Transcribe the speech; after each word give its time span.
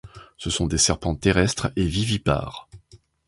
Ce 0.39 0.49
sont 0.49 0.65
des 0.65 0.79
serpents 0.79 1.13
terrestres 1.13 1.69
et 1.75 1.85
vivipares. 1.85 2.67